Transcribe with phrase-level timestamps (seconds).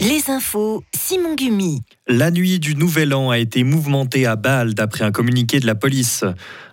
[0.00, 1.82] Les infos, Simon Gumi.
[2.06, 5.74] La nuit du Nouvel An a été mouvementée à Bâle d'après un communiqué de la
[5.74, 6.24] police.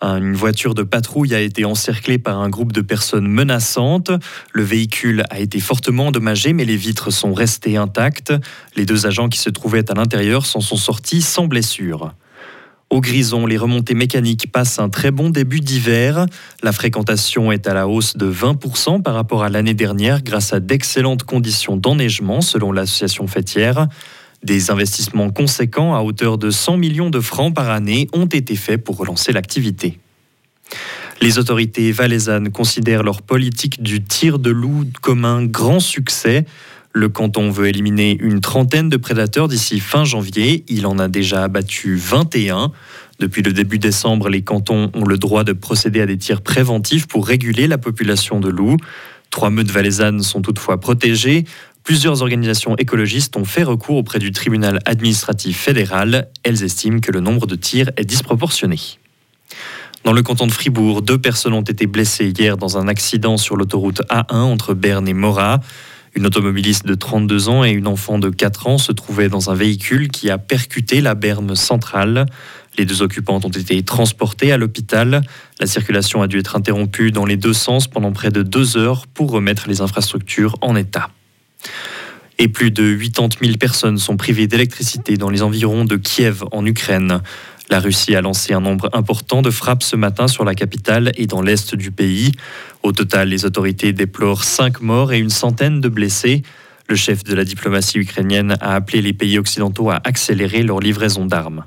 [0.00, 4.12] Une voiture de patrouille a été encerclée par un groupe de personnes menaçantes.
[4.52, 8.32] Le véhicule a été fortement endommagé, mais les vitres sont restées intactes.
[8.76, 12.14] Les deux agents qui se trouvaient à l'intérieur s'en sont sortis sans blessure.
[12.90, 16.24] Au Grison, les remontées mécaniques passent un très bon début d'hiver.
[16.62, 20.60] La fréquentation est à la hausse de 20% par rapport à l'année dernière grâce à
[20.60, 23.88] d'excellentes conditions d'enneigement selon l'association fêtière.
[24.42, 28.82] Des investissements conséquents à hauteur de 100 millions de francs par année ont été faits
[28.82, 29.98] pour relancer l'activité.
[31.20, 36.46] Les autorités valaisannes considèrent leur politique du tir de loup comme un grand succès.
[36.92, 40.64] Le canton veut éliminer une trentaine de prédateurs d'ici fin janvier.
[40.68, 42.72] Il en a déjà abattu 21.
[43.18, 47.06] Depuis le début décembre, les cantons ont le droit de procéder à des tirs préventifs
[47.06, 48.78] pour réguler la population de loups.
[49.30, 51.44] Trois meutes valaisannes sont toutefois protégées.
[51.84, 56.28] Plusieurs organisations écologistes ont fait recours auprès du tribunal administratif fédéral.
[56.42, 58.78] Elles estiment que le nombre de tirs est disproportionné.
[60.04, 63.56] Dans le canton de Fribourg, deux personnes ont été blessées hier dans un accident sur
[63.56, 65.60] l'autoroute A1 entre Berne et Morat.
[66.18, 69.54] Une automobiliste de 32 ans et une enfant de 4 ans se trouvaient dans un
[69.54, 72.26] véhicule qui a percuté la berme centrale.
[72.76, 75.22] Les deux occupantes ont été transportées à l'hôpital.
[75.60, 79.06] La circulation a dû être interrompue dans les deux sens pendant près de deux heures
[79.06, 81.08] pour remettre les infrastructures en état.
[82.38, 86.66] Et plus de 80 000 personnes sont privées d'électricité dans les environs de Kiev en
[86.66, 87.22] Ukraine.
[87.70, 91.26] La Russie a lancé un nombre important de frappes ce matin sur la capitale et
[91.26, 92.32] dans l'est du pays.
[92.82, 96.42] Au total, les autorités déplorent 5 morts et une centaine de blessés.
[96.88, 101.26] Le chef de la diplomatie ukrainienne a appelé les pays occidentaux à accélérer leur livraison
[101.26, 101.64] d'armes.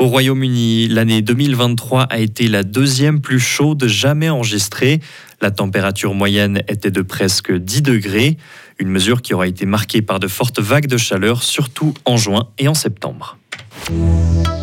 [0.00, 4.98] Au Royaume-Uni, l'année 2023 a été la deuxième plus chaude jamais enregistrée.
[5.40, 8.36] La température moyenne était de presque 10 degrés,
[8.80, 12.48] une mesure qui aura été marquée par de fortes vagues de chaleur, surtout en juin
[12.58, 13.38] et en septembre.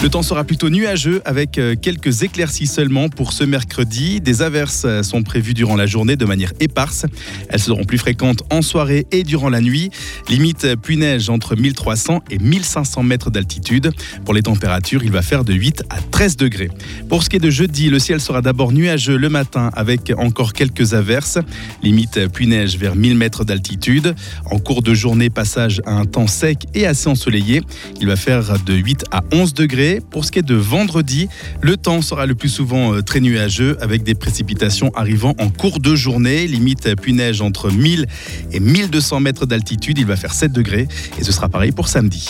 [0.00, 4.20] Le temps sera plutôt nuageux avec euh, quelques éclaircies seulement pour ce mercredi.
[4.20, 7.04] Des averses euh, sont prévues durant la journée de manière éparse.
[7.48, 9.90] Elles seront plus fréquentes en soirée et durant la nuit.
[10.28, 13.90] Limite euh, pluie-neige entre 1300 et 1500 mètres d'altitude.
[14.24, 16.70] Pour les températures, il va faire de 8 à 13 degrés.
[17.08, 20.52] Pour ce qui est de jeudi, le ciel sera d'abord nuageux le matin avec encore
[20.52, 21.38] quelques averses.
[21.82, 24.14] Limite pluie-neige vers 1000 mètres d'altitude.
[24.48, 27.62] En cours de journée, passage à un temps sec et assez ensoleillé.
[28.00, 29.87] Il va faire de 8 à 11 degrés.
[30.10, 31.28] Pour ce qui est de vendredi,
[31.60, 35.80] le temps sera le plus souvent euh, très nuageux avec des précipitations arrivant en cours
[35.80, 36.46] de journée.
[36.46, 38.06] Limite pluie-neige entre 1000
[38.52, 39.98] et 1200 mètres d'altitude.
[39.98, 40.88] Il va faire 7 degrés
[41.18, 42.26] et ce sera pareil pour samedi.